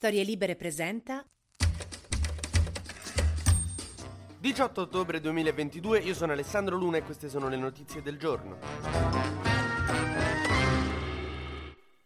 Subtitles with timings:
[0.00, 1.22] Storie Libere presenta
[4.38, 9.39] 18 ottobre 2022, io sono Alessandro Luna e queste sono le notizie del giorno.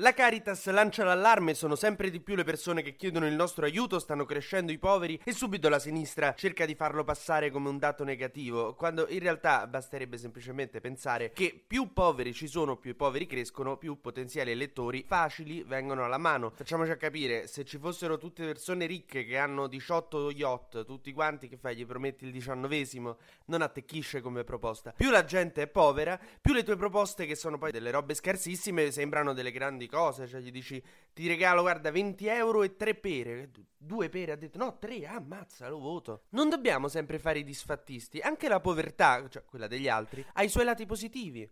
[0.00, 3.98] La Caritas lancia l'allarme, sono sempre di più le persone che chiedono il nostro aiuto,
[3.98, 8.04] stanno crescendo i poveri e subito la sinistra cerca di farlo passare come un dato
[8.04, 13.26] negativo, quando in realtà basterebbe semplicemente pensare che più poveri ci sono, più i poveri
[13.26, 16.52] crescono, più potenziali elettori facili vengono alla mano.
[16.54, 21.56] Facciamoci capire, se ci fossero tutte persone ricche che hanno 18 yacht, tutti quanti che
[21.56, 24.92] fai, gli prometti il diciannovesimo, non attecchisce come proposta.
[24.92, 28.92] Più la gente è povera, più le tue proposte che sono poi delle robe scarsissime
[28.92, 30.80] sembrano delle grandi cose, cioè gli dici
[31.12, 35.68] ti regalo guarda 20 euro e tre pere, due pere, ha detto no tre, ammazza
[35.68, 36.22] lo voto.
[36.30, 40.48] Non dobbiamo sempre fare i disfattisti, anche la povertà, cioè quella degli altri, ha i
[40.48, 41.50] suoi lati positivi.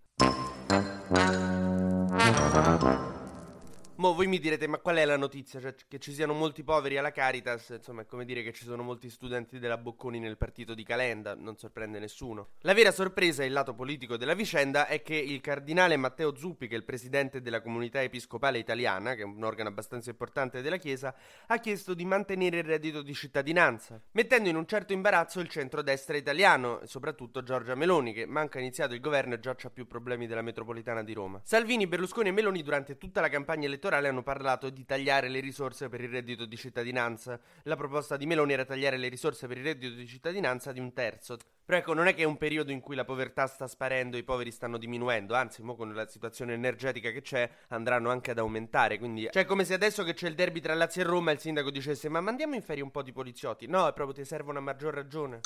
[3.98, 5.58] Mo voi mi direte, ma qual è la notizia?
[5.58, 8.82] Cioè, che ci siano molti poveri alla Caritas, insomma, è come dire che ci sono
[8.82, 12.50] molti studenti della Bocconi nel partito di Calenda, non sorprende nessuno.
[12.60, 16.68] La vera sorpresa e il lato politico della vicenda è che il cardinale Matteo Zuppi,
[16.68, 20.76] che è il presidente della comunità episcopale italiana, che è un organo abbastanza importante della
[20.76, 21.14] Chiesa,
[21.46, 26.18] ha chiesto di mantenere il reddito di cittadinanza, mettendo in un certo imbarazzo il centrodestra
[26.18, 30.26] italiano, e soprattutto Giorgia Meloni, che manca iniziato il governo e già c'ha più problemi
[30.26, 31.40] della metropolitana di Roma.
[31.44, 35.40] Salvini, Berlusconi e Meloni durante tutta la campagna elettorale elettorale hanno parlato di tagliare le
[35.40, 37.38] risorse per il reddito di cittadinanza.
[37.62, 40.92] La proposta di Meloni era tagliare le risorse per il reddito di cittadinanza di un
[40.92, 41.36] terzo.
[41.64, 44.20] Però ecco, non è che è un periodo in cui la povertà sta sparendo e
[44.20, 48.38] i poveri stanno diminuendo, anzi, mo con la situazione energetica che c'è andranno anche ad
[48.38, 51.32] aumentare, quindi cioè è come se adesso che c'è il derby tra Lazio e Roma
[51.32, 53.66] il sindaco dicesse "Ma mandiamo in ferie un po' di poliziotti".
[53.66, 55.40] No, è proprio ti serve una maggior ragione.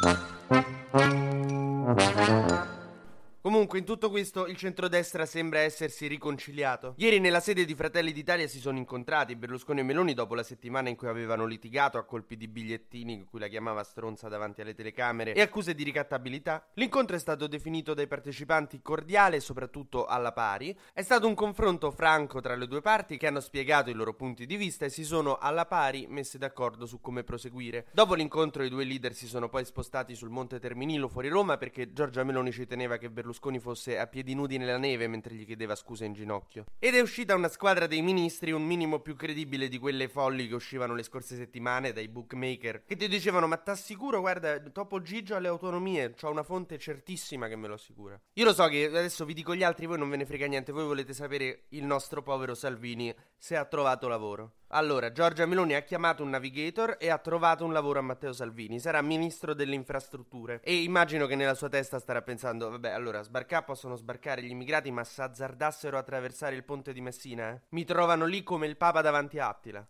[3.43, 6.93] Comunque, in tutto questo, il centrodestra sembra essersi riconciliato.
[6.99, 10.91] Ieri, nella sede di Fratelli d'Italia, si sono incontrati Berlusconi e Meloni dopo la settimana
[10.91, 14.75] in cui avevano litigato a colpi di bigliettini, in cui la chiamava stronza davanti alle
[14.75, 16.67] telecamere, e accuse di ricattabilità.
[16.75, 20.79] L'incontro è stato definito dai partecipanti cordiale e soprattutto alla pari.
[20.93, 24.45] È stato un confronto franco tra le due parti che hanno spiegato i loro punti
[24.45, 27.87] di vista e si sono alla pari messi d'accordo su come proseguire.
[27.93, 31.95] Dopo l'incontro, i due leader si sono poi spostati sul Monte Terminilo fuori Roma perché
[31.95, 35.47] Giorgia Meloni ci teneva che Berlusconi Berlusconi fosse a piedi nudi nella neve mentre gli
[35.47, 36.65] chiedeva scusa in ginocchio.
[36.81, 40.55] Ed è uscita una squadra dei ministri un minimo più credibile di quelle folli che
[40.55, 45.47] uscivano le scorse settimane dai bookmaker, che ti dicevano ma t'assicuro, guarda, dopo Gigio alle
[45.47, 48.21] autonomie, ho una fonte certissima che me lo assicura.
[48.33, 50.73] Io lo so che adesso vi dico gli altri, voi non ve ne frega niente,
[50.73, 54.55] voi volete sapere il nostro povero Salvini se ha trovato lavoro.
[54.73, 58.79] Allora, Giorgia Meloni ha chiamato un navigator e ha trovato un lavoro a Matteo Salvini.
[58.79, 60.61] Sarà ministro delle infrastrutture.
[60.63, 64.93] E immagino che nella sua testa starà pensando: vabbè, allora sbarcare possono sbarcare gli immigrati,
[64.93, 67.61] ma se azzardassero a attraversare il ponte di Messina, eh?
[67.71, 69.85] Mi trovano lì come il Papa davanti a Attila.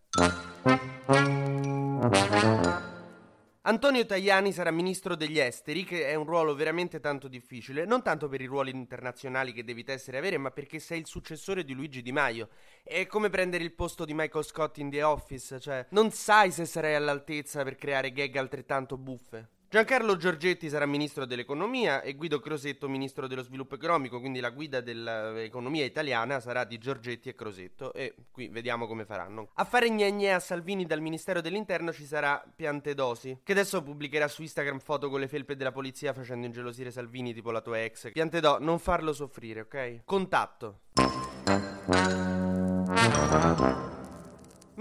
[3.63, 8.27] Antonio Tajani sarà ministro degli esteri, che è un ruolo veramente tanto difficile, non tanto
[8.27, 12.01] per i ruoli internazionali che devi essere avere, ma perché sei il successore di Luigi
[12.01, 12.49] Di Maio.
[12.83, 16.65] È come prendere il posto di Michael Scott in The Office, cioè non sai se
[16.65, 19.49] sarai all'altezza per creare gag altrettanto buffe.
[19.71, 24.81] Giancarlo Giorgetti sarà ministro dell'economia e Guido Crosetto ministro dello sviluppo economico, quindi la guida
[24.81, 29.47] dell'economia italiana sarà di Giorgetti e Crosetto e qui vediamo come faranno.
[29.53, 34.41] A fare gnegne a Salvini dal Ministero dell'Interno ci sarà Piantedosi, che adesso pubblicherà su
[34.41, 38.11] Instagram foto con le felpe della polizia facendo ingelosire Salvini tipo la tua ex.
[38.11, 40.01] Piantedò, non farlo soffrire, ok?
[40.03, 40.79] Contatto.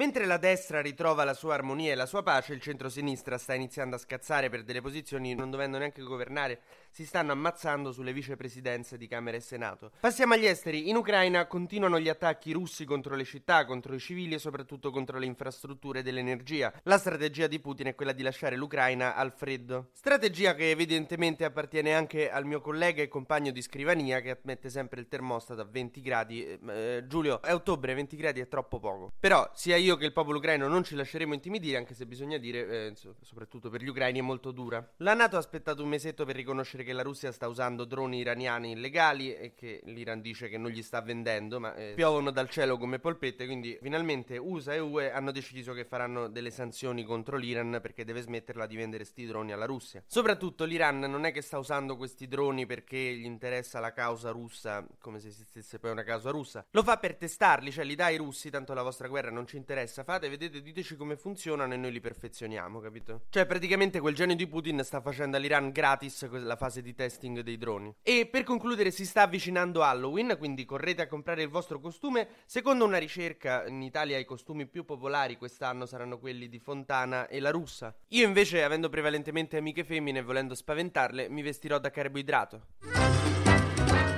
[0.00, 3.96] Mentre la destra ritrova la sua armonia e la sua pace, il centro-sinistra sta iniziando
[3.96, 9.06] a scazzare per delle posizioni non dovendo neanche governare, si stanno ammazzando sulle vicepresidenze di
[9.06, 9.92] Camera e Senato.
[10.00, 10.88] Passiamo agli esteri.
[10.88, 15.18] In Ucraina continuano gli attacchi russi contro le città, contro i civili e soprattutto contro
[15.18, 16.72] le infrastrutture dell'energia.
[16.84, 19.90] La strategia di Putin è quella di lasciare l'Ucraina al freddo.
[19.92, 25.00] Strategia che evidentemente appartiene anche al mio collega e compagno di scrivania che mette sempre
[25.00, 26.42] il termostato a 20 gradi.
[26.42, 29.12] Eh, eh Giulio, è ottobre, 20 gradi è troppo poco.
[29.20, 32.38] Però sia io io che il popolo ucraino non ci lasceremo intimidire, anche se bisogna
[32.38, 32.92] dire, eh,
[33.22, 34.88] soprattutto per gli ucraini, è molto dura.
[34.98, 38.72] La Nato ha aspettato un mesetto per riconoscere che la Russia sta usando droni iraniani
[38.72, 42.78] illegali e che l'Iran dice che non gli sta vendendo, ma eh, piovono dal cielo
[42.78, 47.80] come polpette, quindi finalmente USA e UE hanno deciso che faranno delle sanzioni contro l'Iran
[47.82, 50.04] perché deve smetterla di vendere sti droni alla Russia.
[50.06, 54.86] Soprattutto l'Iran non è che sta usando questi droni perché gli interessa la causa russa,
[55.00, 56.65] come se esistesse poi una causa russa.
[56.70, 59.56] Lo fa per testarli, cioè li dai ai russi, tanto la vostra guerra non ci
[59.56, 63.22] interessa interessa, fate, vedete, diteci come funzionano e noi li perfezioniamo, capito?
[63.30, 67.56] Cioè, praticamente quel genio di Putin sta facendo all'Iran gratis la fase di testing dei
[67.56, 67.94] droni.
[68.03, 72.28] E per concludere, si sta avvicinando Halloween, quindi correte a comprare il vostro costume.
[72.44, 77.41] Secondo una ricerca, in Italia i costumi più popolari quest'anno saranno quelli di Fontana e
[77.41, 77.94] la russa.
[78.09, 82.66] Io invece, avendo prevalentemente amiche femmine e volendo spaventarle, mi vestirò da carboidrato.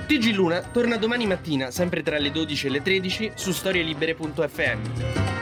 [0.06, 5.41] TG Luna torna domani mattina, sempre tra le 12 e le 13, su storielibere.fm.